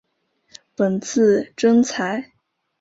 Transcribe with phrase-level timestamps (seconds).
[0.75, 2.31] 本次征才